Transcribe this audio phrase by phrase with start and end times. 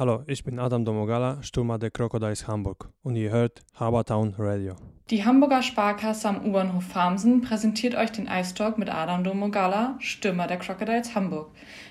[0.00, 4.74] Hallo, ich bin Adam Domogala, Stürmer der Crocodiles Hamburg und ihr hört Habertown Radio.
[5.10, 10.56] Die Hamburger Sparkasse am U-Bahnhof Farmsen präsentiert euch den Eistalk mit Adam Domogala, Stürmer der
[10.56, 11.50] Crocodiles Hamburg.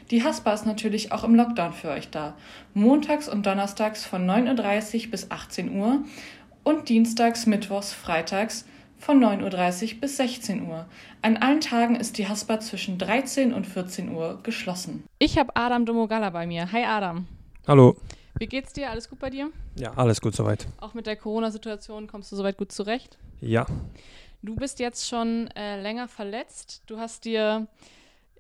[0.10, 2.34] Die Haspa ist natürlich auch im Lockdown für euch da.
[2.74, 6.00] Montags und donnerstags von 9.30 Uhr bis 18 Uhr
[6.64, 8.66] und dienstags, mittwochs, freitags
[8.98, 10.88] von 9.30 Uhr bis 16 Uhr.
[11.22, 15.04] An allen Tagen ist die Haspa zwischen 13 und 14 Uhr geschlossen.
[15.20, 16.72] Ich habe Adam Domogala bei mir.
[16.72, 17.28] Hi Adam.
[17.70, 17.96] Hallo.
[18.40, 18.90] Wie geht's dir?
[18.90, 19.52] Alles gut bei dir?
[19.76, 20.66] Ja, alles gut soweit.
[20.80, 23.20] Auch mit der Corona-Situation kommst du soweit gut zurecht?
[23.42, 23.68] Ja.
[24.42, 26.82] Du bist jetzt schon äh, länger verletzt.
[26.88, 27.68] Du hast dir,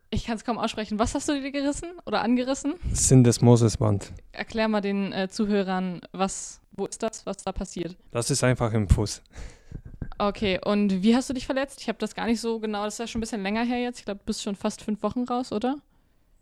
[0.09, 2.73] ich kann es kaum aussprechen, was hast du dir gerissen oder angerissen?
[2.91, 4.13] Syndesmosesband.
[4.31, 7.95] Erklär mal den äh, Zuhörern, was, wo ist das, was da passiert?
[8.09, 9.21] Das ist einfach im Fuß.
[10.17, 11.81] Okay, und wie hast du dich verletzt?
[11.81, 13.79] Ich habe das gar nicht so genau, das ist ja schon ein bisschen länger her
[13.79, 13.99] jetzt.
[13.99, 15.75] Ich glaube, du bist schon fast fünf Wochen raus, oder?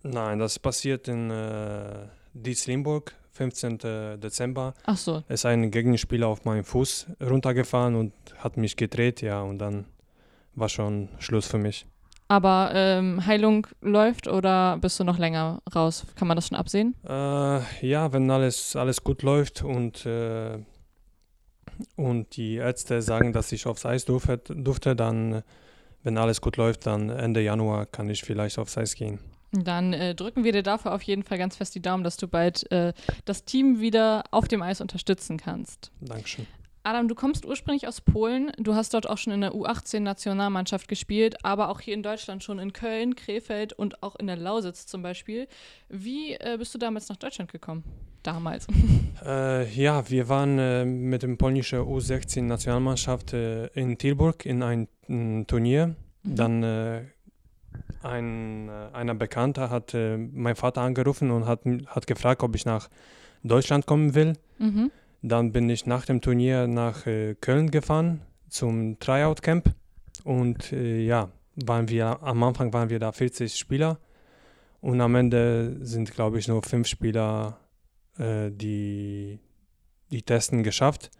[0.03, 2.07] Nein, das passiert in äh,
[2.43, 3.77] Dietz-Limburg, 15.
[4.19, 4.73] Dezember.
[4.85, 5.23] Ach so.
[5.29, 9.85] ist ein Gegenspieler auf meinen Fuß runtergefahren und hat mich gedreht, ja, und dann
[10.55, 11.85] war schon Schluss für mich.
[12.29, 16.05] Aber ähm, Heilung läuft oder bist du noch länger raus?
[16.15, 16.93] Kann man das schon absehen?
[17.07, 20.57] Äh, ja, wenn alles, alles gut läuft und, äh,
[21.95, 25.43] und die Ärzte sagen, dass ich aufs Eis durfte, durfte, dann,
[26.03, 29.19] wenn alles gut läuft, dann Ende Januar kann ich vielleicht aufs Eis gehen.
[29.51, 32.27] Dann äh, drücken wir dir dafür auf jeden Fall ganz fest die Daumen, dass du
[32.27, 32.93] bald äh,
[33.25, 35.91] das Team wieder auf dem Eis unterstützen kannst.
[36.01, 36.45] Dankeschön.
[36.87, 38.49] Adam, du kommst ursprünglich aus Polen.
[38.57, 42.59] Du hast dort auch schon in der U18-Nationalmannschaft gespielt, aber auch hier in Deutschland schon
[42.59, 45.49] in Köln, Krefeld und auch in der Lausitz zum Beispiel.
[45.89, 47.83] Wie äh, bist du damals nach Deutschland gekommen?
[48.23, 48.67] Damals.
[49.25, 55.47] Äh, ja, wir waren äh, mit dem polnischen U16-Nationalmannschaft äh, in Tilburg in ein m,
[55.47, 55.95] Turnier.
[56.21, 56.35] Mhm.
[56.35, 57.01] Dann äh,
[58.03, 62.65] ein, äh, einer Bekannter hat äh, meinen Vater angerufen und hat, hat gefragt, ob ich
[62.65, 62.89] nach
[63.43, 64.33] Deutschland kommen will.
[64.59, 64.91] Mhm.
[65.21, 69.73] Dann bin ich nach dem Turnier nach äh, Köln gefahren zum Tryout-Camp.
[70.23, 73.99] Und äh, ja, waren wir, am Anfang waren wir da 40 Spieler.
[74.81, 77.57] Und am Ende sind, glaube ich, nur fünf Spieler,
[78.17, 79.39] äh, die
[80.11, 81.11] die Testen geschafft.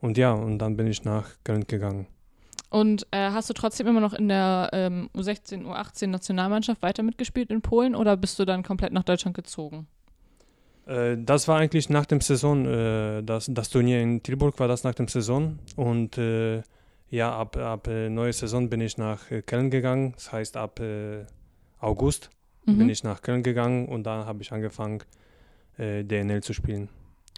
[0.00, 2.06] Und ja, und dann bin ich nach Köln gegangen.
[2.68, 7.50] Und äh, hast du trotzdem immer noch in der ähm, U16, U18 Nationalmannschaft weiter mitgespielt
[7.50, 9.86] in Polen oder bist du dann komplett nach Deutschland gezogen?
[10.86, 14.84] Äh, das war eigentlich nach dem Saison, äh, das, das Turnier in Tilburg war das
[14.84, 16.62] nach dem Saison und äh,
[17.08, 20.80] ja, ab, ab neue Saison bin ich nach Köln gegangen, das heißt ab
[21.78, 22.30] August
[22.64, 22.88] bin Mhm.
[22.88, 25.04] ich nach Köln gegangen und dann habe ich angefangen
[25.78, 26.88] DNL zu spielen.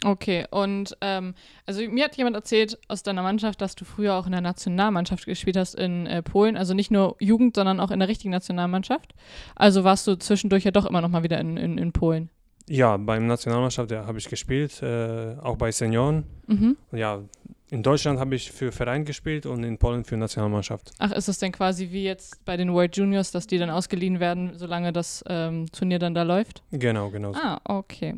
[0.05, 1.33] Okay, und ähm,
[1.65, 5.25] also mir hat jemand erzählt aus deiner Mannschaft, dass du früher auch in der Nationalmannschaft
[5.25, 9.13] gespielt hast in äh, Polen, also nicht nur Jugend, sondern auch in der richtigen Nationalmannschaft.
[9.55, 12.29] Also warst du zwischendurch ja doch immer noch mal wieder in, in, in Polen.
[12.69, 16.23] Ja, beim Nationalmannschaft ja, habe ich gespielt, äh, auch bei Senioren.
[16.47, 16.77] Mhm.
[16.91, 17.23] Ja,
[17.71, 20.91] in Deutschland habe ich für Verein gespielt und in Polen für Nationalmannschaft.
[20.99, 24.19] Ach, ist es denn quasi wie jetzt bei den World Juniors, dass die dann ausgeliehen
[24.19, 26.63] werden, solange das ähm, Turnier dann da läuft?
[26.71, 27.33] Genau, genau.
[27.33, 28.15] Ah, okay.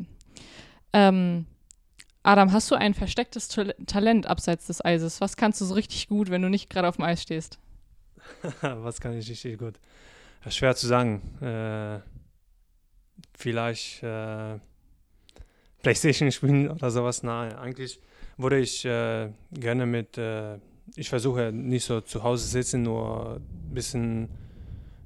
[0.92, 1.46] Ähm,
[2.24, 5.20] Adam, hast du ein verstecktes Tal Talent abseits des Eises?
[5.20, 7.58] Was kannst du so richtig gut, wenn du nicht gerade auf dem Eis stehst?
[8.60, 9.74] Was kann ich richtig gut?
[10.48, 11.20] Schwer zu sagen.
[11.40, 12.00] Äh,
[13.34, 14.58] vielleicht äh,
[15.82, 17.24] Playstation spielen oder sowas.
[17.24, 18.00] Nein, eigentlich
[18.36, 20.58] würde ich äh, gerne mit, äh,
[20.94, 24.28] ich versuche nicht so zu Hause sitzen, nur ein bisschen,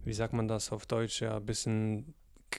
[0.05, 2.15] wie sagt man das auf Deutsch, ja, ein bisschen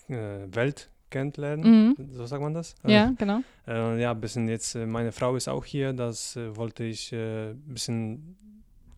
[0.10, 1.96] äh, Welt kennenlernen.
[1.98, 2.10] Mhm.
[2.14, 2.76] So sagt man das?
[2.86, 3.40] Ja, genau.
[3.68, 7.14] Äh, ja, ein bisschen jetzt, äh, meine Frau ist auch hier, das äh, wollte ich
[7.14, 8.38] äh, ein bisschen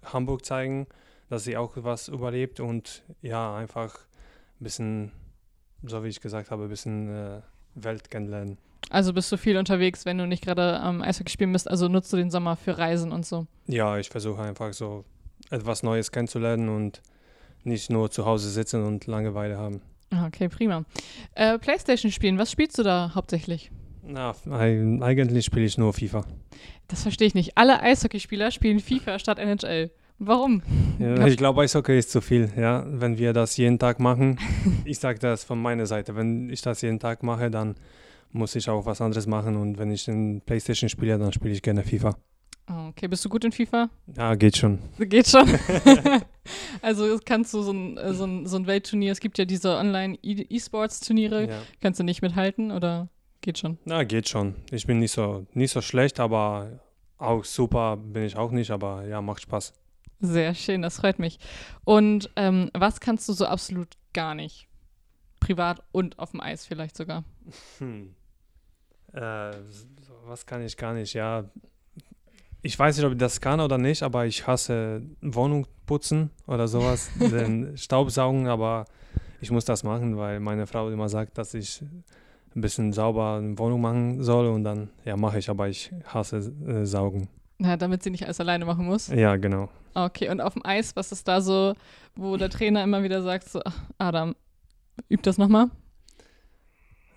[0.03, 0.87] Hamburg zeigen,
[1.29, 3.95] dass sie auch was überlebt und ja, einfach
[4.59, 5.11] ein bisschen,
[5.83, 7.41] so wie ich gesagt habe, ein bisschen
[7.75, 8.57] Welt kennenlernen.
[8.89, 11.69] Also bist du viel unterwegs, wenn du nicht gerade am Eishockey spielen bist.
[11.69, 13.45] Also nutzt du den Sommer für Reisen und so.
[13.67, 15.05] Ja, ich versuche einfach so
[15.51, 17.01] etwas Neues kennenzulernen und
[17.63, 19.81] nicht nur zu Hause sitzen und Langeweile haben.
[20.11, 20.85] Ah, Okay, prima.
[21.35, 23.71] Äh, Playstation spielen, was spielst du da hauptsächlich?
[24.03, 26.25] Na, eig- eigentlich spiele ich nur FIFA.
[26.87, 27.57] Das verstehe ich nicht.
[27.57, 29.91] Alle Eishockeyspieler spielen FIFA statt NHL.
[30.17, 30.63] Warum?
[30.97, 32.83] Ja, ich glaube, Eishockey ist zu viel, ja.
[32.87, 34.39] Wenn wir das jeden Tag machen,
[34.85, 37.75] ich sage das von meiner Seite, wenn ich das jeden Tag mache, dann
[38.31, 41.61] muss ich auch was anderes machen und wenn ich in Playstation spiele, dann spiele ich
[41.61, 42.15] gerne FIFA.
[42.67, 43.89] Ah, Okay, bist du gut in FIFA?
[44.17, 44.79] Ja, geht schon.
[44.99, 45.47] Geht schon.
[46.81, 49.75] also kannst du so ein, äh, so, ein, so ein Weltturnier, es gibt ja diese
[49.77, 51.61] Online-E-Sports-Turniere, Ja.
[51.81, 53.09] kannst du nicht mithalten oder
[53.41, 53.77] geht schon?
[53.85, 54.55] Na, geht schon.
[54.71, 56.79] Ich bin nicht so, nicht so schlecht, aber
[57.17, 59.73] auch super bin ich auch nicht, aber ja, macht Spaß.
[60.21, 61.39] Sehr schön, das freut mich.
[61.85, 64.67] Und ähm, was kannst du so absolut gar nicht?
[65.39, 67.23] Privat und auf dem Eis vielleicht sogar.
[67.77, 68.13] Hm.
[69.13, 69.51] Äh,
[70.25, 71.13] was kann ich gar nicht?
[71.13, 71.49] Ja,
[72.61, 76.67] ich weiß nicht, ob ich das kann oder nicht, aber ich hasse Wohnung putzen oder
[76.67, 78.85] sowas, den Staubsaugen, aber
[79.41, 81.81] ich muss das machen, weil meine Frau immer sagt, dass ich
[82.55, 86.37] ein bisschen sauber eine Wohnung machen soll und dann, ja, mache ich, aber ich hasse
[86.37, 87.29] äh, Saugen.
[87.57, 89.07] Na, damit sie nicht alles alleine machen muss.
[89.07, 89.69] Ja, genau.
[89.93, 91.75] Okay, und auf dem Eis, was ist da so,
[92.15, 93.61] wo der Trainer immer wieder sagt, so,
[93.97, 94.35] Adam,
[95.09, 95.67] üb das nochmal?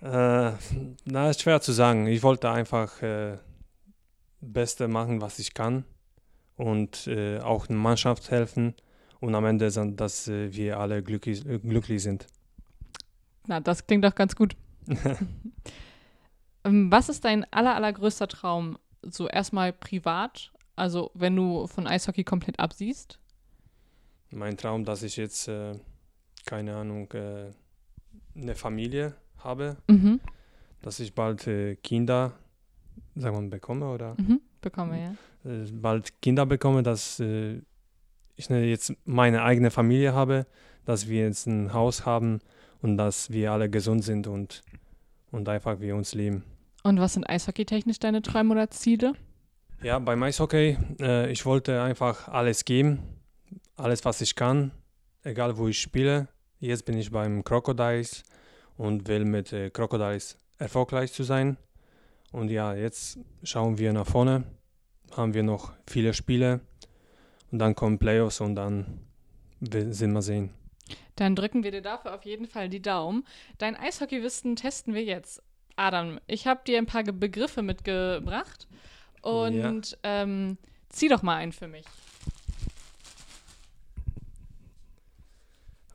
[0.01, 0.51] Äh,
[1.05, 2.07] na, ist schwer zu sagen.
[2.07, 3.37] Ich wollte einfach äh,
[4.43, 5.85] Beste machen, was ich kann
[6.55, 8.75] und äh, auch der Mannschaft helfen
[9.19, 12.27] und am Ende, sind, dass äh, wir alle glücklich, äh, glücklich sind.
[13.47, 14.55] Na, das klingt doch ganz gut.
[16.65, 18.77] Ähm, was ist dein aller, allergrößter Traum?
[19.01, 23.19] So erstmal privat, also wenn du von Eishockey komplett absiehst?
[24.29, 25.73] Mein Traum, dass ich jetzt, äh,
[26.45, 27.51] keine Ahnung, äh,
[28.35, 30.21] eine Familie habe, Mhm.
[30.81, 32.31] dass ich bald äh, Kinder,
[33.15, 34.41] sagen wir mal, bekomme oder Mhm.
[34.61, 35.15] Bekomme,
[35.45, 35.51] ja.
[35.51, 37.61] äh, bald Kinder bekomme, dass äh,
[38.35, 40.45] ich ne, jetzt meine eigene Familie habe,
[40.85, 42.39] dass wir jetzt ein Haus haben
[42.81, 44.63] und dass wir alle gesund sind und,
[45.31, 46.43] und einfach wir uns lieben.
[46.83, 49.13] Und was sind eishockeytechnisch deine Träume oder Ziele?
[49.81, 52.99] Ja, beim Eishockey, äh, ich wollte einfach alles geben,
[53.75, 54.71] alles, was ich kann,
[55.23, 56.27] egal wo ich spiele.
[56.59, 58.23] Jetzt bin ich beim Crocodiles
[58.77, 61.57] und will mit äh, Crocodiles erfolgreich zu sein.
[62.33, 64.43] Und ja, jetzt schauen wir nach vorne,
[65.15, 66.61] haben wir noch viele Spiele
[67.51, 69.01] und dann kommen Playoffs und dann
[69.61, 70.49] sind wir sehen.
[71.15, 73.23] Dann drücken wir dir dafür auf jeden Fall die Daumen.
[73.59, 75.43] Dein Eishockeywissen testen wir jetzt.
[75.75, 78.67] Adam, ich habe dir ein paar Begriffe mitgebracht
[79.21, 80.57] und ähm,
[80.89, 81.85] zieh doch mal einen für mich.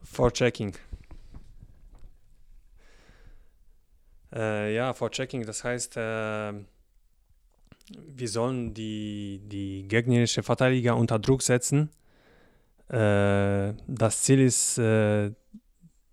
[0.03, 0.73] Vorchecking.
[4.33, 6.53] Äh, ja, Vorchecking, das heißt, äh,
[7.91, 11.89] wir sollen die, die gegnerische Verteidiger unter Druck setzen.
[12.89, 15.31] Äh, das Ziel ist, äh,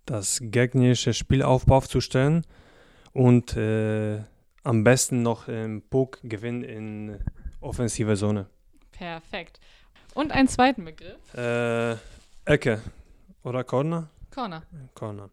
[0.07, 2.47] das gegnerische Spielaufbau zu stellen
[3.13, 4.23] und äh,
[4.63, 7.19] am besten noch einen Puck gewinnen in
[7.61, 8.47] offensive Zone.
[8.93, 9.61] Perfekt.
[10.15, 11.35] Und einen zweiten Begriff.
[11.35, 11.97] Äh,
[12.47, 12.81] Ecke
[13.43, 14.09] oder Corner?
[14.35, 14.63] Corner.
[14.95, 15.31] Corner.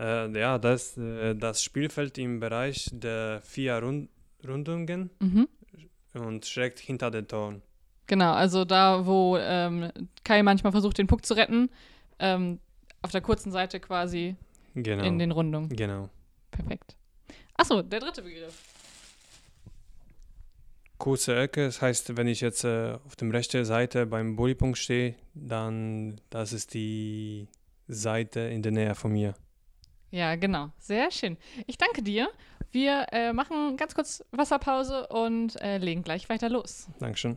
[0.00, 4.08] Äh, ja, das, äh, das Spielfeld im Bereich der vier Rund
[4.46, 5.48] Rundungen Mhm.
[6.14, 7.62] und schräg hinter den Toren.
[8.06, 9.90] Genau, also da, wo ähm,
[10.24, 11.70] Kai manchmal versucht, den Puck zu retten,
[12.18, 12.58] ähm,
[13.00, 14.36] auf der kurzen Seite quasi
[14.74, 15.04] Genau.
[15.04, 15.70] in den Rundungen.
[15.70, 16.10] genau.
[16.50, 16.94] Perfekt.
[17.56, 18.54] Achso, der dritte Begriff.
[20.98, 25.14] Kurze Ecke, das heißt, wenn ich jetzt äh, auf der rechten Seite beim Bullypunkt stehe,
[25.34, 27.48] dann das ist die
[27.88, 29.34] Seite in der Nähe von mir.
[30.14, 30.68] Ja, genau.
[30.78, 31.36] Sehr schön.
[31.66, 32.28] Ich danke dir.
[32.70, 36.86] Wir äh, machen ganz kurz Wasserpause und äh, legen gleich weiter los.
[37.00, 37.36] Dankeschön.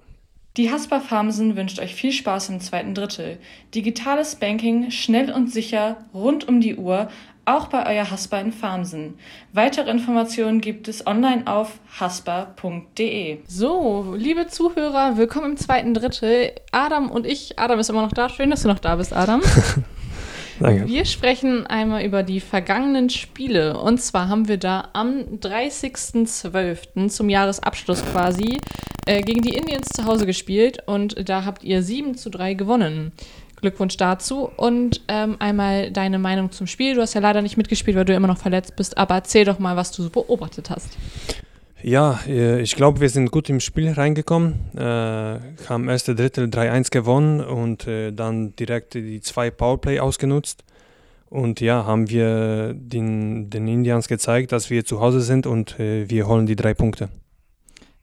[0.58, 3.40] Die Haspa Farmsen wünscht euch viel Spaß im zweiten Drittel.
[3.74, 7.10] Digitales Banking schnell und sicher rund um die Uhr,
[7.46, 9.18] auch bei euer Haspa in Farmsen.
[9.54, 13.40] Weitere Informationen gibt es online auf haspa.de.
[13.48, 16.52] So, liebe Zuhörer, willkommen im zweiten Drittel.
[16.72, 18.30] Adam und ich, Adam ist immer noch da.
[18.30, 19.42] Schön, dass du noch da bist, Adam.
[20.60, 20.88] Danke.
[20.88, 23.80] Wir sprechen einmal über die vergangenen Spiele.
[23.80, 27.10] Und zwar haben wir da am 30.12.
[27.10, 28.60] zum Jahresabschluss quasi
[29.06, 30.80] äh, gegen die Indians zu Hause gespielt.
[30.86, 33.12] Und da habt ihr 7 zu 3 gewonnen.
[33.62, 34.50] Glückwunsch dazu.
[34.58, 36.96] Und ähm, einmal deine Meinung zum Spiel.
[36.96, 38.98] Du hast ja leider nicht mitgespielt, weil du immer noch verletzt bist.
[38.98, 40.98] Aber erzähl doch mal, was du so beobachtet hast.
[41.84, 46.90] Ja, äh, ich glaube, wir sind gut im Spiel reingekommen, äh, haben erste Drittel 3-1
[46.90, 50.64] gewonnen und äh, dann direkt die zwei Powerplay ausgenutzt.
[51.30, 56.10] Und ja, haben wir den, den Indians gezeigt, dass wir zu Hause sind und äh,
[56.10, 57.10] wir holen die drei Punkte.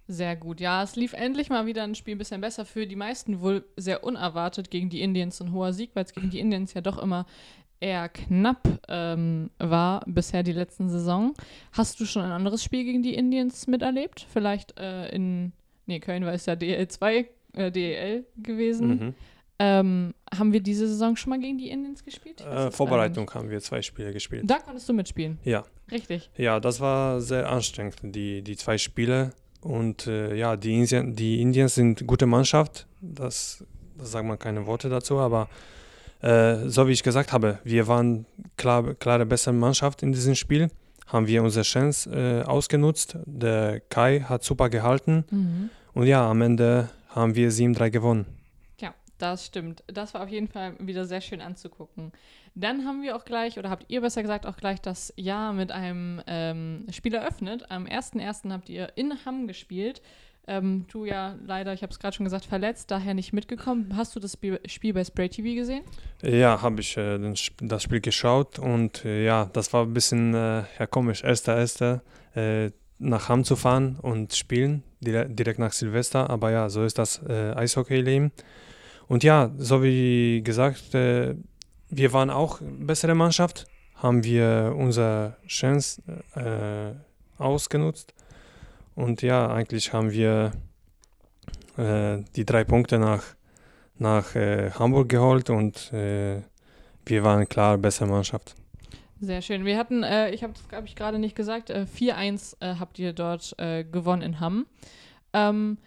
[0.06, 0.60] Sehr gut.
[0.60, 3.64] Ja, es lief endlich mal wieder ein Spiel ein bisschen besser für die meisten, wohl
[3.76, 6.98] sehr unerwartet gegen die Indians ein hoher Sieg, weil es gegen die Indians ja doch
[6.98, 7.24] immer
[7.80, 11.34] eher knapp ähm, war bisher die letzten Saison.
[11.72, 14.26] Hast du schon ein anderes Spiel gegen die Indians miterlebt?
[14.32, 15.52] Vielleicht äh, in,
[15.86, 18.88] nee, Köln war es ja DL2, äh, DEL gewesen.
[18.88, 19.14] Mhm.
[19.58, 22.40] Ähm, haben wir diese Saison schon mal gegen die Indians gespielt?
[22.40, 24.42] Äh, Vorbereitung haben wir zwei Spiele gespielt.
[24.46, 25.38] Da konntest du mitspielen.
[25.44, 25.64] Ja.
[25.92, 26.30] Richtig.
[26.36, 29.32] Ja, das war sehr anstrengend, die, die zwei Spiele.
[29.60, 32.86] Und äh, ja, die, Indien, die Indians sind gute Mannschaft.
[33.00, 33.64] Das,
[33.96, 35.48] das sagt man keine Worte dazu, aber
[36.24, 38.26] äh, so wie ich gesagt habe, wir waren
[38.56, 40.70] klar, klare bessere Mannschaft in diesem Spiel.
[41.06, 43.18] Haben wir unsere Chance äh, ausgenutzt.
[43.26, 45.24] Der Kai hat super gehalten.
[45.30, 45.70] Mhm.
[45.92, 48.26] Und ja, am Ende haben wir 7-3 gewonnen.
[49.18, 49.84] Das stimmt.
[49.86, 52.12] Das war auf jeden Fall wieder sehr schön anzugucken.
[52.54, 55.72] Dann haben wir auch gleich, oder habt ihr besser gesagt auch gleich das Jahr mit
[55.72, 57.70] einem ähm, Spiel eröffnet.
[57.70, 58.50] Am 1.1.
[58.52, 60.02] habt ihr in Hamm gespielt.
[60.46, 63.96] Ähm, du ja leider, ich habe es gerade schon gesagt, verletzt, daher nicht mitgekommen.
[63.96, 64.36] Hast du das
[64.66, 65.84] Spiel bei Spray TV gesehen?
[66.22, 67.18] Ja, habe ich äh,
[67.62, 71.24] das Spiel geschaut und äh, ja, das war ein bisschen äh, ja, komisch.
[71.24, 72.02] Erster, erster
[72.34, 76.28] äh, nach Hamm zu fahren und spielen, direkt, nach Silvester.
[76.28, 78.30] Aber ja, so ist das äh, Eishockey-Leben.
[79.08, 81.36] Und ja, so wie gesagt, äh,
[81.88, 86.02] wir waren auch bessere Mannschaft, haben wir unsere Chance
[87.38, 88.14] ausgenutzt
[88.94, 90.52] und ja, eigentlich haben wir
[91.76, 93.22] äh, die drei Punkte nach,
[93.98, 96.42] nach äh, Hamburg geholt und äh,
[97.06, 98.54] wir waren klar bessere Mannschaft.
[99.20, 99.64] Sehr schön.
[99.64, 103.12] Wir hatten, äh, ich habe es, glaube ich, gerade nicht gesagt, 4-1 äh, habt ihr
[103.12, 104.66] dort äh, gewonnen in Hamm.
[105.32, 105.78] Ähm,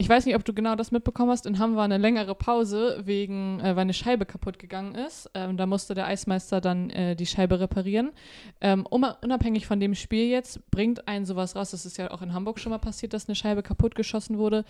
[0.00, 1.44] ich weiß nicht, ob du genau das mitbekommen hast.
[1.44, 5.28] In Hamm war eine längere Pause, wegen, äh, weil eine Scheibe kaputt gegangen ist.
[5.34, 8.12] Ähm, da musste der Eismeister dann äh, die Scheibe reparieren.
[8.60, 11.72] Ähm, unabhängig von dem Spiel jetzt bringt einen sowas raus.
[11.72, 14.64] Das ist ja auch in Hamburg schon mal passiert, dass eine Scheibe kaputt geschossen wurde.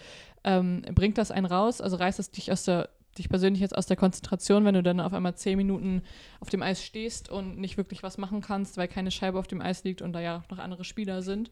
[0.44, 1.82] Ähm, bringt das einen raus?
[1.82, 5.00] Also reißt es dich aus der dich persönlich jetzt aus der Konzentration, wenn du dann
[5.00, 6.02] auf einmal zehn Minuten
[6.40, 9.60] auf dem Eis stehst und nicht wirklich was machen kannst, weil keine Scheibe auf dem
[9.60, 11.50] Eis liegt und da ja noch andere Spieler sind.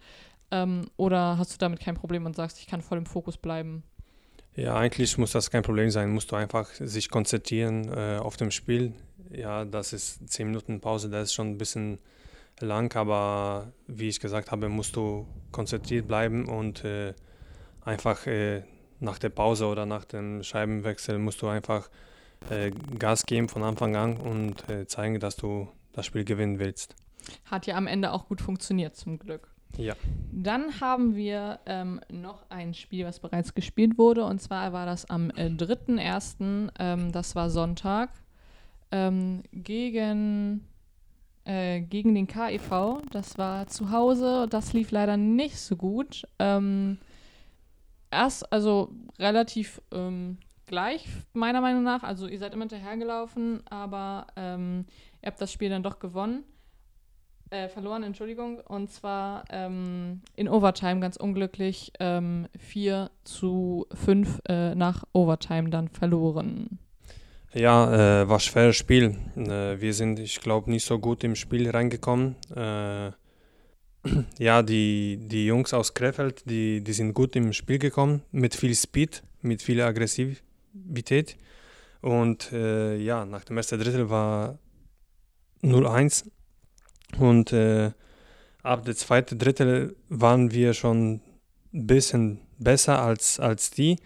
[0.51, 3.83] Ähm, oder hast du damit kein Problem und sagst, ich kann voll im Fokus bleiben?
[4.55, 6.11] Ja, eigentlich muss das kein Problem sein.
[6.11, 8.95] Musst du einfach sich konzentrieren äh, auf dem Spiel.
[9.31, 11.99] Ja, das ist zehn Minuten Pause, das ist schon ein bisschen
[12.61, 17.13] lang, aber wie ich gesagt habe, musst du konzentriert bleiben und äh,
[17.85, 18.63] einfach äh,
[19.01, 21.91] nach der Pause oder nach dem Scheibenwechsel musst du einfach
[22.51, 26.95] äh, Gas geben von Anfang an und äh, zeigen, dass du das Spiel gewinnen willst.
[27.45, 29.56] Hat ja am Ende auch gut funktioniert, zum Glück.
[29.77, 29.95] Ja.
[30.33, 34.25] Dann haben wir ähm, noch ein Spiel, was bereits gespielt wurde.
[34.25, 38.11] Und zwar war das am äh, 3.1., ähm, das war Sonntag,
[38.91, 40.67] ähm, gegen,
[41.45, 43.03] äh, gegen den KIV.
[43.11, 44.47] Das war zu Hause.
[44.49, 46.27] Das lief leider nicht so gut.
[46.39, 46.99] Ähm,
[48.11, 52.03] erst, also relativ ähm, gleich, meiner Meinung nach.
[52.03, 54.87] Also ihr seid immer hinterhergelaufen, aber ähm,
[55.23, 56.45] ihr habt das Spiel dann doch gewonnen.
[57.51, 58.59] Äh, verloren, Entschuldigung.
[58.61, 65.89] Und zwar ähm, in Overtime ganz unglücklich ähm, 4 zu 5 äh, nach Overtime dann
[65.89, 66.79] verloren.
[67.55, 69.17] Ja, äh, war ein schweres Spiel.
[69.37, 72.35] Äh, wir sind, ich glaube, nicht so gut im Spiel reingekommen.
[72.55, 73.13] Äh,
[74.39, 78.75] ja, die, die Jungs aus Krefeld, die, die sind gut im Spiel gekommen, mit viel
[78.75, 81.37] Speed, mit viel Aggressivität.
[82.03, 84.59] Und äh, ja, nach dem ersten Drittel war
[85.63, 86.27] 0-1
[87.19, 87.93] und äh,
[88.63, 91.21] ab der zweiten Drittel waren wir schon
[91.73, 93.97] ein bisschen besser als, als die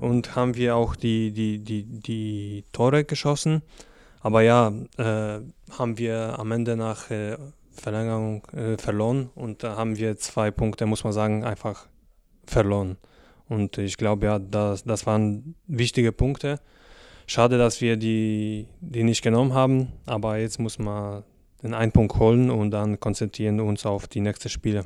[0.00, 3.62] und haben wir auch die, die, die, die Tore geschossen.
[4.20, 7.36] Aber ja, äh, haben wir am Ende nach äh,
[7.72, 11.86] Verlängerung äh, verloren und da haben wir zwei Punkte, muss man sagen, einfach
[12.46, 12.96] verloren.
[13.48, 16.58] Und ich glaube, ja, das, das waren wichtige Punkte.
[17.26, 21.22] Schade, dass wir die, die nicht genommen haben, aber jetzt muss man
[21.62, 24.84] den einen Punkt holen und dann konzentrieren uns auf die nächsten Spiele.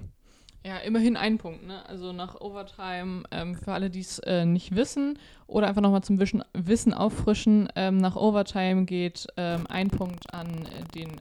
[0.65, 1.87] Ja, immerhin ein Punkt, ne?
[1.89, 6.21] Also nach Overtime, ähm, für alle, die es äh, nicht wissen oder einfach nochmal zum
[6.21, 11.17] Wischen, Wissen auffrischen, ähm, nach Overtime geht ähm, ein Punkt an den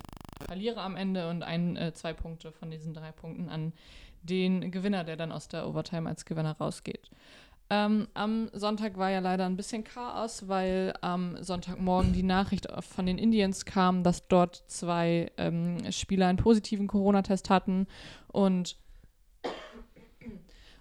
[0.45, 3.71] Verlierer am Ende und ein, äh, zwei Punkte von diesen drei Punkten an
[4.23, 7.09] den Gewinner, der dann aus der Overtime als Gewinner rausgeht.
[7.71, 13.05] Ähm, am Sonntag war ja leider ein bisschen Chaos, weil am Sonntagmorgen die Nachricht von
[13.05, 17.85] den Indians kam, dass dort zwei ähm, Spieler einen positiven Corona-Test hatten
[18.27, 18.75] und,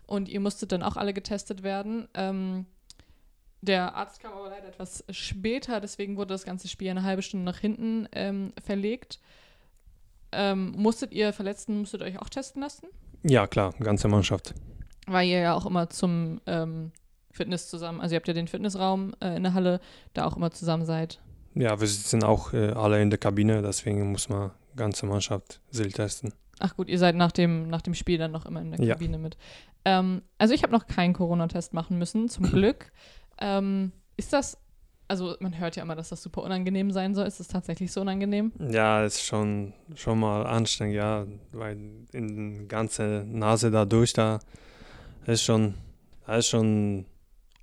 [0.06, 2.08] und ihr musstet dann auch alle getestet werden.
[2.14, 2.64] Ähm,
[3.60, 7.44] der Arzt kam aber leider etwas später, deswegen wurde das ganze Spiel eine halbe Stunde
[7.44, 9.20] nach hinten ähm, verlegt.
[10.32, 12.86] Ähm, musstet ihr Verletzten, musstet euch auch testen lassen?
[13.24, 14.54] Ja, klar, ganze Mannschaft
[15.08, 16.92] weil ihr ja auch immer zum ähm,
[17.30, 19.80] Fitness zusammen, also ihr habt ja den Fitnessraum äh, in der Halle,
[20.14, 21.20] da auch immer zusammen seid.
[21.54, 25.90] Ja, wir sitzen auch äh, alle in der Kabine, deswegen muss man ganze Mannschaft Sil
[25.92, 26.32] testen.
[26.60, 28.94] Ach gut, ihr seid nach dem, nach dem Spiel dann noch immer in der ja.
[28.94, 29.36] Kabine mit.
[29.84, 32.92] Ähm, also ich habe noch keinen Corona-Test machen müssen, zum Glück.
[33.40, 34.58] Ähm, ist das,
[35.06, 37.26] also man hört ja immer, dass das super unangenehm sein soll.
[37.26, 38.52] Ist das tatsächlich so unangenehm?
[38.58, 41.78] Ja, ist schon, schon mal anstrengend, ja, weil
[42.12, 43.84] in ganze Nase da
[45.28, 45.74] durch, da ist schon,
[46.26, 47.06] das ist schon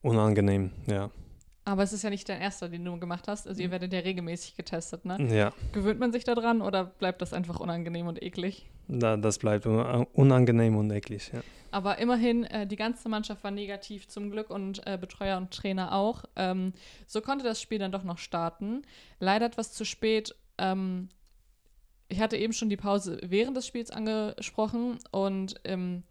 [0.01, 1.09] unangenehm, ja.
[1.67, 3.47] Aber es ist ja nicht dein erster, den du gemacht hast.
[3.47, 5.17] Also ihr werdet ja regelmäßig getestet, ne?
[5.35, 8.67] Ja, Gewöhnt man sich daran oder bleibt das einfach unangenehm und eklig?
[8.87, 11.31] da, das bleibt un- unangenehm und eklig.
[11.33, 11.41] Ja.
[11.71, 15.91] Aber immerhin, äh, die ganze Mannschaft war negativ zum Glück und äh, Betreuer und Trainer
[15.93, 16.23] auch.
[16.35, 16.71] Ähm,
[17.07, 18.83] so konnte das Spiel dann doch noch starten.
[19.19, 20.35] Leider etwas zu spät.
[20.59, 21.09] Ähm,
[22.09, 26.03] ich hatte eben schon die Pause während des Spiels angesprochen und ähm,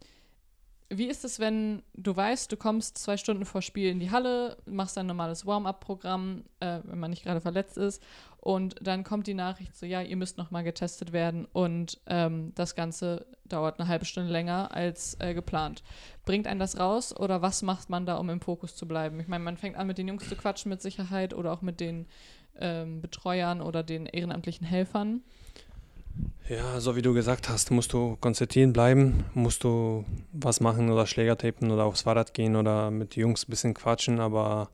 [0.98, 4.56] wie ist es, wenn du weißt, du kommst zwei Stunden vor Spiel in die Halle,
[4.66, 8.02] machst dein normales Warm-up-Programm, äh, wenn man nicht gerade verletzt ist,
[8.44, 12.52] und dann kommt die Nachricht so, ja, ihr müsst noch mal getestet werden und ähm,
[12.54, 15.82] das Ganze dauert eine halbe Stunde länger als äh, geplant.
[16.26, 19.18] Bringt einen das raus oder was macht man da, um im Fokus zu bleiben?
[19.20, 21.80] Ich meine, man fängt an, mit den Jungs zu quatschen mit Sicherheit oder auch mit
[21.80, 22.06] den
[22.58, 25.22] ähm, Betreuern oder den ehrenamtlichen Helfern.
[26.48, 31.06] Ja, so wie du gesagt hast, musst du konzentrieren bleiben, musst du was machen oder
[31.06, 34.68] Schläger tapen oder aufs Fahrrad gehen oder mit Jungs ein bisschen quatschen, aber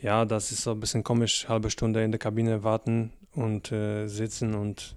[0.00, 4.06] ja, das ist so ein bisschen komisch, halbe Stunde in der Kabine warten und äh,
[4.08, 4.94] sitzen und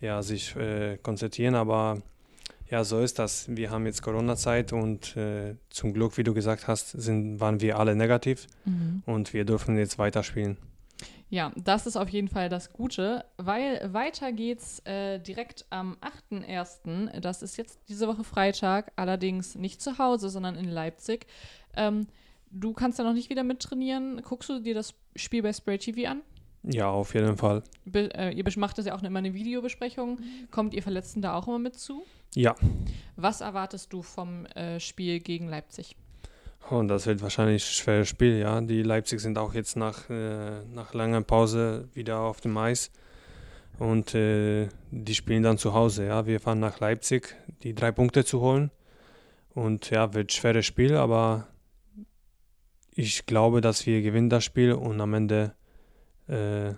[0.00, 1.98] ja, sich äh, konzentrieren, aber
[2.70, 3.46] ja, so ist das.
[3.48, 7.76] Wir haben jetzt Corona-Zeit und äh, zum Glück, wie du gesagt hast, sind, waren wir
[7.76, 8.46] alle negativ
[9.06, 10.56] und wir dürfen jetzt weiterspielen.
[11.30, 15.96] Ja, das ist auf jeden Fall das Gute, weil weiter geht's äh, direkt am
[16.32, 17.20] 8.1.
[17.20, 21.26] Das ist jetzt diese Woche Freitag, allerdings nicht zu Hause, sondern in Leipzig.
[21.76, 22.08] Ähm,
[22.50, 24.22] du kannst ja noch nicht wieder mittrainieren.
[24.22, 26.22] Guckst du dir das Spiel bei Spray TV an?
[26.64, 27.62] Ja, auf jeden Fall.
[27.84, 30.18] Be äh, ihr macht das ja auch immer eine Videobesprechung.
[30.50, 32.04] Kommt ihr Verletzten da auch immer mit zu?
[32.34, 32.54] Ja,
[33.16, 35.96] Was erwartest du vom äh, Spiel gegen Leipzig?
[36.68, 38.60] Und das wird wahrscheinlich ein schweres Spiel, ja.
[38.60, 42.90] Die Leipzig sind auch jetzt nach, äh, nach langer Pause wieder auf dem Eis.
[43.78, 46.26] Und äh, die spielen dann zu Hause, ja.
[46.26, 48.70] Wir fahren nach Leipzig, die drei Punkte zu holen.
[49.54, 51.48] Und ja, wird ein schweres Spiel, aber
[52.94, 55.54] ich glaube, dass wir gewinnen das Spiel und am Ende
[56.28, 56.74] äh,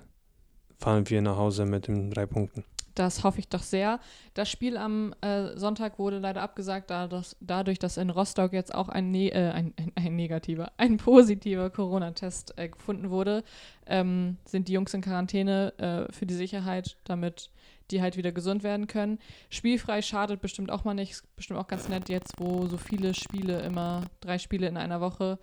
[0.79, 2.65] fahren wir nach Hause mit den drei Punkten.
[2.95, 4.01] Das hoffe ich doch sehr.
[4.35, 8.75] Das Spiel am äh, Sonntag wurde leider abgesagt, da das, dadurch, dass in Rostock jetzt
[8.75, 13.45] auch ein, ne äh, ein, ein, negativer, ein positiver Corona-Test äh, gefunden wurde,
[13.87, 17.51] ähm, sind die Jungs in Quarantäne äh, für die Sicherheit, damit
[17.91, 19.19] die halt wieder gesund werden können.
[19.51, 21.13] Spielfrei schadet bestimmt auch mal nicht.
[21.13, 25.01] Ist bestimmt auch ganz nett jetzt, wo so viele Spiele immer, drei Spiele in einer
[25.01, 25.39] Woche,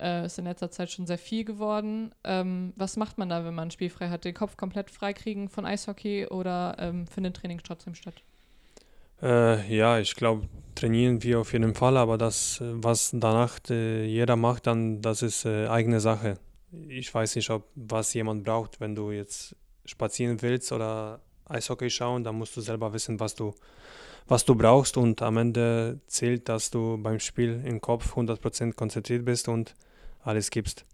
[0.00, 2.14] äh, ist in letzter Zeit schon sehr viel geworden.
[2.24, 4.24] Ähm, was macht man da, wenn man spielfrei hat?
[4.24, 8.14] Den Kopf komplett freikriegen von Eishockey oder ähm, findet Training trotzdem statt?
[9.22, 14.36] Äh, ja, ich glaube, trainieren wir auf jeden Fall, aber das, was danach äh, jeder
[14.36, 16.38] macht, dann das ist äh, eigene Sache.
[16.88, 22.24] Ich weiß nicht, ob was jemand braucht, wenn du jetzt spazieren willst oder Eishockey schauen,
[22.24, 23.54] dann musst du selber wissen, was du,
[24.28, 29.24] was du brauchst und am Ende zählt, dass du beim Spiel im Kopf 100% konzentriert
[29.24, 29.74] bist und
[30.22, 30.84] alles gibst.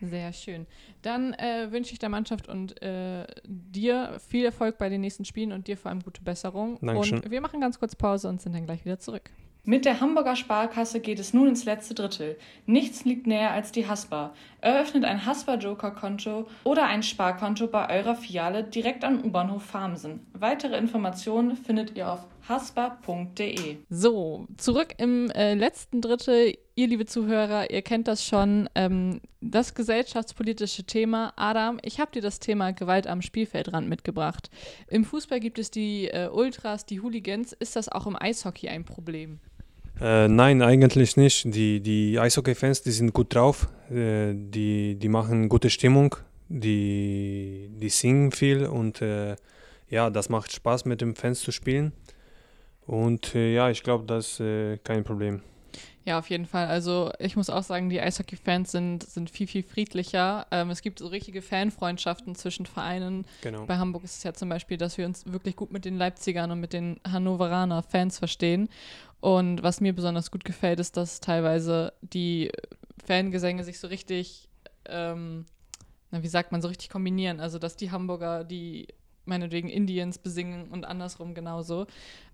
[0.00, 0.66] Sehr schön.
[1.02, 5.52] Dann äh, wünsche ich der Mannschaft und äh, dir viel Erfolg bei den nächsten Spielen
[5.52, 6.78] und dir vor allem gute Besserung.
[6.82, 7.20] Dankeschön.
[7.20, 9.30] Und wir machen ganz kurz Pause und sind dann gleich wieder zurück.
[9.68, 12.38] Mit der Hamburger Sparkasse geht es nun ins letzte Drittel.
[12.66, 14.32] Nichts liegt näher als die Haspa.
[14.60, 20.24] Eröffnet ein Haspa-Joker-Konto oder ein Sparkonto bei eurer Filiale direkt am U-Bahnhof Farmsen.
[20.34, 23.78] Weitere Informationen findet ihr auf haspa.de.
[23.90, 26.56] So, zurück im äh, letzten Drittel.
[26.76, 28.68] Ihr, liebe Zuhörer, ihr kennt das schon.
[28.76, 31.32] Ähm, das gesellschaftspolitische Thema.
[31.34, 34.48] Adam, ich habe dir das Thema Gewalt am Spielfeldrand mitgebracht.
[34.86, 37.52] Im Fußball gibt es die äh, Ultras, die Hooligans.
[37.52, 39.40] Ist das auch im Eishockey ein Problem?
[40.00, 41.54] Äh, nein, eigentlich nicht.
[41.54, 43.68] Die, die Eishockey-Fans, die sind gut drauf.
[43.90, 46.16] Äh, die, die machen gute Stimmung.
[46.48, 49.34] Die, die singen viel und äh,
[49.88, 51.92] ja, das macht Spaß mit den Fans zu spielen.
[52.86, 55.42] Und äh, ja, ich glaube, das ist äh, kein Problem.
[56.06, 56.68] Ja, auf jeden Fall.
[56.68, 60.46] Also ich muss auch sagen, die Eishockey-Fans sind, sind viel, viel friedlicher.
[60.52, 63.26] Ähm, es gibt so richtige Fanfreundschaften zwischen Vereinen.
[63.42, 63.66] Genau.
[63.66, 66.52] Bei Hamburg ist es ja zum Beispiel, dass wir uns wirklich gut mit den Leipzigern
[66.52, 68.68] und mit den Hannoveraner Fans verstehen.
[69.20, 72.52] Und was mir besonders gut gefällt, ist, dass teilweise die
[73.04, 74.48] Fangesänge sich so richtig,
[74.86, 75.46] ähm,
[76.10, 77.40] na, wie sagt man, so richtig kombinieren.
[77.40, 78.88] Also, dass die Hamburger die
[79.24, 81.86] meinetwegen Indians besingen und andersrum genauso.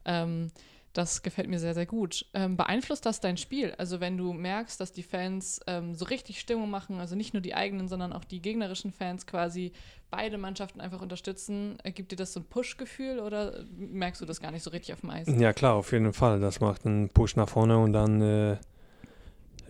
[0.05, 0.51] Ähm,
[0.93, 2.27] das gefällt mir sehr, sehr gut.
[2.35, 3.75] Ähm, beeinflusst das dein Spiel?
[3.79, 7.41] Also wenn du merkst, dass die Fans ähm, so richtig Stimmung machen, also nicht nur
[7.41, 9.73] die eigenen, sondern auch die gegnerischen Fans quasi
[10.11, 14.41] beide Mannschaften einfach unterstützen, äh, gibt dir das so ein Push-Gefühl oder merkst du das
[14.41, 15.27] gar nicht so richtig auf dem Eis?
[15.29, 16.41] Ja, klar, auf jeden Fall.
[16.41, 18.57] Das macht einen Push nach vorne und dann äh,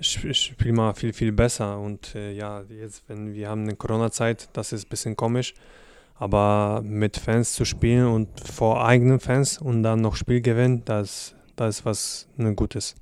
[0.02, 1.78] sp spielt man viel, viel besser.
[1.78, 5.54] Und äh, ja, jetzt, wenn wir haben eine Corona-Zeit, das ist ein bisschen komisch.
[6.14, 11.34] Aber mit Fans zu spielen und vor eigenen Fans und dann noch Spiel gewinnen, das,
[11.56, 12.94] das ist was ne, Gutes.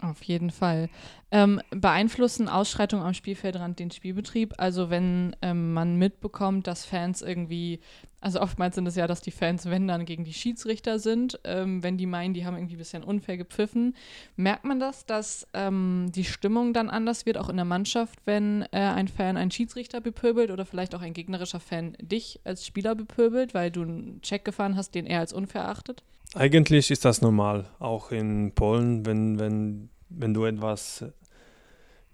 [0.00, 0.88] Auf jeden Fall.
[1.30, 4.54] Ähm, beeinflussen Ausschreitungen am Spielfeldrand den Spielbetrieb?
[4.56, 7.80] Also wenn ähm, man mitbekommt, dass Fans irgendwie,
[8.20, 11.82] also oftmals sind es ja, dass die Fans, wenn dann gegen die Schiedsrichter sind, ähm,
[11.84, 13.94] wenn die meinen, die haben irgendwie ein bisschen unfair gepfiffen,
[14.36, 18.62] merkt man das, dass ähm, die Stimmung dann anders wird, auch in der Mannschaft, wenn
[18.72, 22.96] äh, ein Fan einen Schiedsrichter bepöbelt oder vielleicht auch ein gegnerischer Fan dich als Spieler
[22.96, 26.02] bepöbelt, weil du einen Check gefahren hast, den er als unfair achtet?
[26.34, 31.04] Eigentlich ist das normal, auch in Polen, wenn, wenn, wenn du etwas,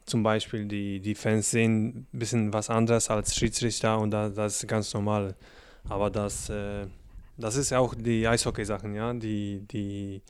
[0.04, 4.62] zum Beispiel die, die Fans sehen ein bisschen was anderes als Schiedsrichter und da, das
[4.62, 5.34] ist ganz normal.
[5.88, 6.86] Aber das, äh,
[7.36, 9.12] das ist auch die Eishockey-Sachen, ja.
[9.12, 10.22] Die, die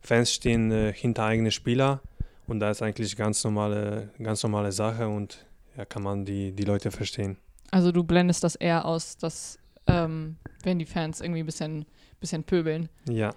[0.00, 2.00] Fans stehen äh, hinter eigenen Spieler
[2.46, 6.64] und da ist eigentlich ganz normale, ganz normale Sache und ja, kann man die, die
[6.64, 7.36] Leute verstehen.
[7.70, 11.86] Also du blendest das eher aus, dass ähm, wenn die Fans irgendwie ein bisschen
[12.20, 12.88] bisschen pöbeln.
[13.08, 13.32] Ja.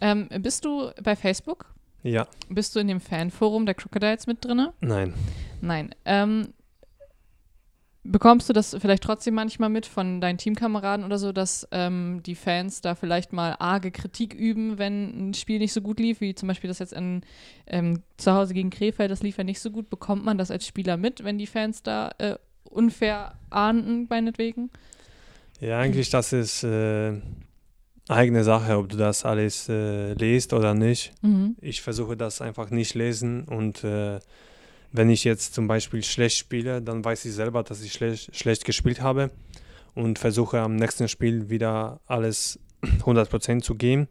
[0.00, 1.66] Ähm, bist du bei Facebook?
[2.02, 2.26] Ja.
[2.48, 4.68] Bist du in dem Fanforum der Crocodiles mit drin?
[4.80, 5.14] Nein.
[5.60, 5.94] Nein.
[6.04, 6.54] Ähm,
[8.04, 12.34] bekommst du das vielleicht trotzdem manchmal mit von deinen Teamkameraden oder so, dass ähm, die
[12.34, 16.34] Fans da vielleicht mal arge Kritik üben, wenn ein Spiel nicht so gut lief, wie
[16.34, 17.22] zum Beispiel das jetzt in,
[17.66, 19.90] ähm, zu Hause gegen Krefeld, das lief ja nicht so gut.
[19.90, 24.70] Bekommt man das als Spieler mit, wenn die Fans da äh, unfair ahnden, meinetwegen?
[25.60, 26.64] Ja, eigentlich, das ist.
[26.64, 27.20] Äh
[28.08, 31.12] eigene Sache, ob du das alles äh, liest oder nicht.
[31.22, 31.56] Mhm.
[31.60, 34.18] Ich versuche das einfach nicht lesen und äh,
[34.92, 38.64] wenn ich jetzt zum Beispiel schlecht spiele, dann weiß ich selber, dass ich schlecht, schlecht
[38.64, 39.30] gespielt habe
[39.94, 44.08] und versuche am nächsten Spiel wieder alles 100% zu geben.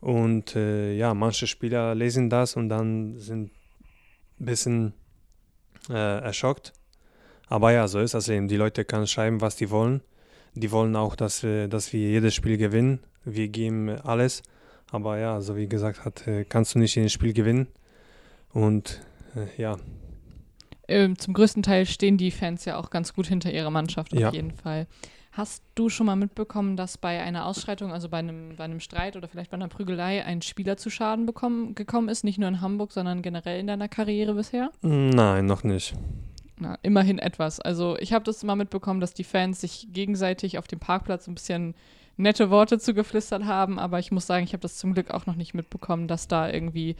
[0.00, 3.50] Und äh, ja, manche Spieler lesen das und dann sind
[4.40, 4.94] ein bisschen
[5.90, 6.72] äh, erschockt.
[7.48, 8.48] Aber ja, so ist das eben.
[8.48, 10.00] Die Leute können schreiben, was die wollen.
[10.54, 14.42] Die wollen auch, dass wir, dass wir jedes Spiel gewinnen wir geben alles.
[14.90, 17.68] Aber ja, so wie gesagt hat, äh, kannst du nicht ein Spiel gewinnen.
[18.52, 19.09] Und äh,
[19.56, 19.76] ja.
[20.88, 24.18] Ähm, zum größten Teil stehen die Fans ja auch ganz gut hinter ihrer Mannschaft, auf
[24.18, 24.30] ja.
[24.30, 24.86] jeden Fall.
[25.32, 29.16] Hast du schon mal mitbekommen, dass bei einer Ausschreitung, also bei einem, bei einem Streit
[29.16, 32.24] oder vielleicht bei einer Prügelei, ein Spieler zu Schaden bekommen, gekommen ist?
[32.24, 34.70] Nicht nur in Hamburg, sondern generell in deiner Karriere bisher?
[34.82, 35.94] Nein, noch nicht.
[36.58, 37.60] Na, immerhin etwas.
[37.60, 41.34] Also ich habe das mal mitbekommen, dass die Fans sich gegenseitig auf dem Parkplatz ein
[41.34, 41.74] bisschen
[42.20, 45.36] nette Worte zugeflüstert haben, aber ich muss sagen, ich habe das zum Glück auch noch
[45.36, 46.96] nicht mitbekommen, dass da irgendwie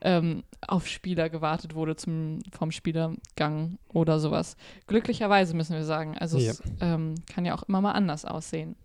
[0.00, 4.56] ähm, auf Spieler gewartet wurde zum, vom Spielergang oder sowas.
[4.86, 6.16] Glücklicherweise müssen wir sagen.
[6.18, 6.50] Also ja.
[6.50, 8.76] es ähm, kann ja auch immer mal anders aussehen.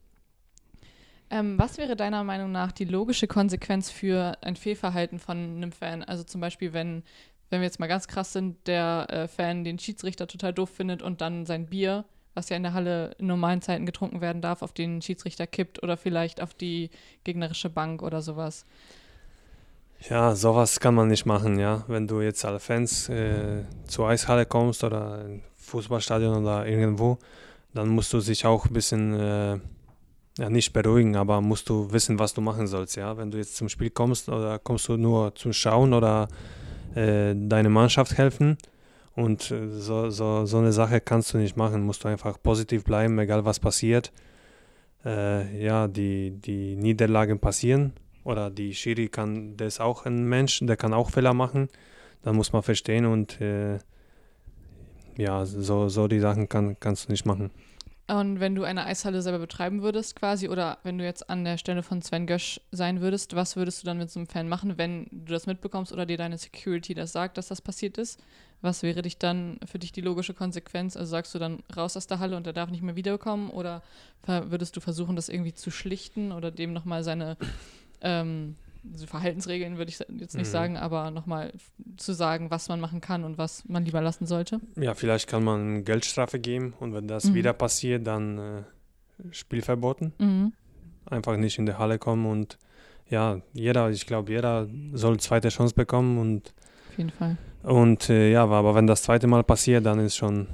[1.30, 6.04] Ähm, was wäre deiner Meinung nach die logische Konsequenz für ein Fehlverhalten von einem Fan?
[6.04, 7.04] Also zum Beispiel, wenn,
[7.50, 11.04] wenn wir jetzt mal ganz krass sind, der äh, Fan den Schiedsrichter total doof findet
[11.04, 12.06] und dann sein Bier
[12.40, 15.84] was ja in der Halle in normalen Zeiten getrunken werden darf, auf den Schiedsrichter kippt
[15.84, 16.90] oder vielleicht auf die
[17.26, 18.66] gegnerische Bank oder sowas.
[20.10, 21.84] Ja, sowas kann man nicht machen, ja.
[21.88, 25.26] Wenn du jetzt alle Fans äh, zur Eishalle kommst oder
[25.58, 27.20] Fußballstadion oder irgendwo,
[27.74, 29.60] dann musst du dich auch ein bisschen, äh,
[30.38, 33.18] ja, nicht beruhigen, aber musst du wissen, was du machen sollst, ja.
[33.18, 36.30] Wenn du jetzt zum Spiel kommst oder kommst du nur zum Schauen oder
[36.96, 38.58] äh, deine Mannschaft helfen,
[39.20, 42.86] und äh, so, so, so eine Sache kannst du nicht machen, musst du einfach positiv
[42.86, 44.12] bleiben, egal was passiert.
[45.06, 50.60] Äh, ja, die, die Niederlagen passieren oder die Schiri kann, der ist auch ein Mensch,
[50.62, 51.70] der kann auch Fehler machen.
[52.22, 53.80] Dann muss man verstehen und äh,
[55.18, 57.52] ja, so, so die Sachen kann, kannst du nicht machen.
[58.08, 61.58] Und wenn du eine Eishalle selber betreiben würdest, quasi, oder wenn du jetzt an der
[61.58, 64.78] Stelle von Sven Gösch sein würdest, was würdest du dann mit so einem Fan machen,
[64.78, 68.20] wenn du das mitbekommst oder dir deine Security das sagt, dass das passiert ist?
[68.62, 70.98] Was wäre dich dann für dich die logische Konsequenz?
[70.98, 73.82] Also sagst du dann raus aus der Halle und er darf nicht mehr wiederkommen oder
[74.26, 77.38] würdest du versuchen, das irgendwie zu schlichten oder dem nochmal seine
[78.02, 78.56] ähm,
[79.06, 80.52] Verhaltensregeln würde ich jetzt nicht mhm.
[80.52, 81.54] sagen, aber nochmal
[81.98, 84.60] zu sagen, was man machen kann und was man lieber lassen sollte?
[84.78, 87.34] Ja, vielleicht kann man Geldstrafe geben und wenn das mhm.
[87.36, 88.64] wieder passiert, dann äh,
[89.32, 90.14] Spielverboten.
[90.18, 90.54] Mhm.
[91.06, 92.58] Einfach nicht in die Halle kommen und
[93.10, 96.54] ja, jeder, ich glaube, jeder soll zweite Chance bekommen und
[96.90, 97.38] auf jeden Fall.
[97.64, 100.48] Und äh, ja, aber wenn das zweite Mal passiert, dann ist schon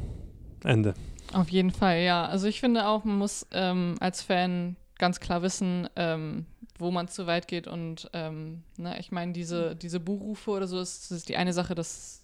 [0.64, 0.94] Ende.
[1.34, 2.26] Auf jeden Fall, ja.
[2.26, 6.46] Also ich finde auch, man muss ähm, als Fan ganz klar wissen, ähm,
[6.78, 7.68] wo man zu weit geht.
[7.68, 11.76] Und ähm, ne, ich meine, diese, diese Buhrufe oder so, ist, ist die eine Sache,
[11.76, 12.24] das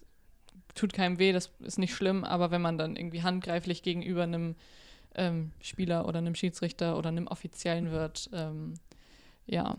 [0.74, 4.56] tut keinem weh, das ist nicht schlimm, aber wenn man dann irgendwie handgreiflich gegenüber einem
[5.14, 8.74] ähm, Spieler oder einem Schiedsrichter oder einem Offiziellen wird, ähm,
[9.46, 9.76] ja,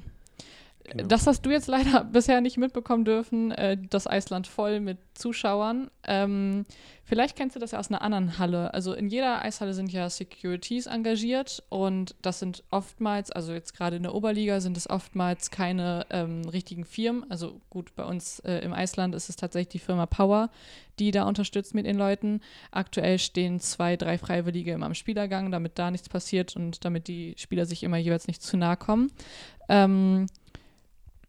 [0.85, 1.07] Genau.
[1.07, 5.89] Das hast du jetzt leider bisher nicht mitbekommen dürfen, äh, das Eisland voll mit Zuschauern.
[6.05, 6.65] Ähm,
[7.05, 8.73] vielleicht kennst du das ja aus einer anderen Halle.
[8.73, 13.95] Also in jeder Eishalle sind ja Securities engagiert und das sind oftmals, also jetzt gerade
[13.95, 17.29] in der Oberliga sind es oftmals keine ähm, richtigen Firmen.
[17.31, 20.49] Also gut, bei uns äh, im Eisland ist es tatsächlich die Firma Power,
[20.99, 22.41] die da unterstützt mit den Leuten.
[22.71, 27.35] Aktuell stehen zwei, drei Freiwillige immer am Spielergang, damit da nichts passiert und damit die
[27.37, 29.11] Spieler sich immer jeweils nicht zu nahe kommen.
[29.69, 30.27] Ähm,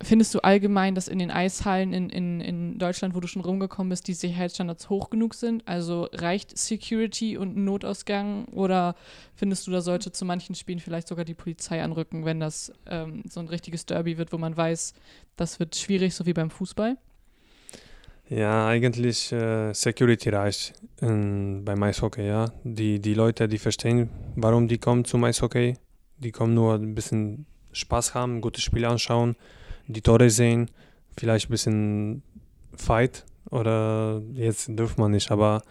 [0.04, 3.88] Findest du allgemein, dass in den Eishallen in, in, in Deutschland, wo du schon rumgekommen
[3.88, 5.66] bist, die Sicherheitsstandards hoch genug sind?
[5.66, 8.96] Also reicht Security und Notausgang oder
[9.34, 13.22] findest du, da sollte zu manchen Spielen vielleicht sogar die Polizei anrücken, wenn das ähm,
[13.28, 14.92] so ein richtiges Derby wird, wo man weiß,
[15.36, 16.98] das wird schwierig, so wie beim Fußball?
[18.28, 22.52] Ja, eigentlich äh, Security reicht ähm, beim Eishockey, ja.
[22.62, 25.74] Die, die Leute, die verstehen, warum die kommen zum Eishockey.
[26.18, 29.36] Die kommen nur ein bisschen Spaß haben, gute Spiele anschauen
[29.86, 30.70] die Tore sehen,
[31.18, 32.22] vielleicht ein bisschen
[32.74, 35.62] Fight oder jetzt dürfen man nicht, aber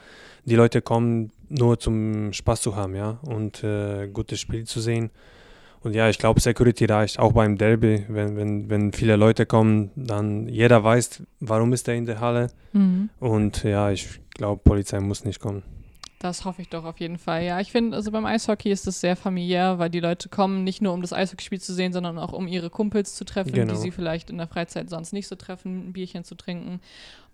[0.45, 5.09] die Leute kommen nur zum Spaß zu haben, ja, und äh, gutes Spiel zu sehen.
[5.81, 9.91] Und ja, ich glaube, Security reicht auch beim Derby, wenn, wenn, wenn viele Leute kommen,
[9.95, 12.47] dann jeder weiß, warum ist er in der Halle.
[12.71, 13.09] Mhm.
[13.19, 15.63] Und ja, ich glaube, Polizei muss nicht kommen.
[16.23, 17.43] Das hoffe ich doch auf jeden Fall.
[17.43, 20.81] Ja, ich finde, also beim Eishockey ist es sehr familiär, weil die Leute kommen nicht
[20.81, 23.73] nur, um das Eishockeyspiel zu sehen, sondern auch um ihre Kumpels zu treffen, genau.
[23.73, 26.79] die sie vielleicht in der Freizeit sonst nicht so treffen, ein Bierchen zu trinken.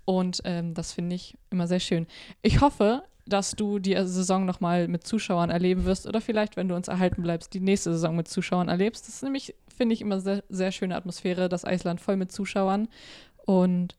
[0.05, 2.07] Und ähm, das finde ich immer sehr schön.
[2.41, 6.75] Ich hoffe, dass du die Saison nochmal mit Zuschauern erleben wirst oder vielleicht, wenn du
[6.75, 9.07] uns erhalten bleibst, die nächste Saison mit Zuschauern erlebst.
[9.07, 12.87] Das ist nämlich, finde ich, immer sehr, sehr schöne Atmosphäre, das Eisland voll mit Zuschauern.
[13.45, 13.95] Und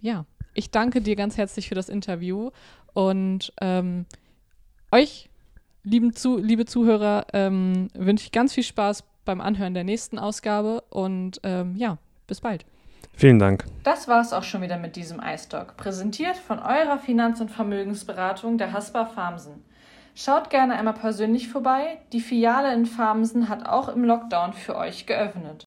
[0.00, 0.24] ja,
[0.54, 2.52] ich danke dir ganz herzlich für das Interview
[2.94, 4.06] und ähm,
[4.92, 5.28] euch,
[5.82, 10.82] lieben Zu liebe Zuhörer, ähm, wünsche ich ganz viel Spaß beim Anhören der nächsten Ausgabe
[10.90, 12.64] und ähm, ja, bis bald.
[13.14, 13.64] Vielen Dank.
[13.82, 18.56] Das war es auch schon wieder mit diesem iStock, präsentiert von eurer Finanz- und Vermögensberatung
[18.56, 19.64] der Haspa Farmsen.
[20.14, 21.98] Schaut gerne einmal persönlich vorbei.
[22.12, 25.58] Die Filiale in Farmsen hat auch im Lockdown für euch geöffnet.